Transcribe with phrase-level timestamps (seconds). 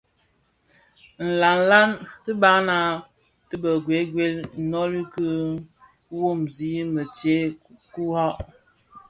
[1.27, 1.89] Nlanlan
[2.23, 2.79] tibaňa
[3.47, 5.27] ti bë wewel inoli ki
[6.19, 7.43] womzi më ntsee
[7.93, 8.37] kurak.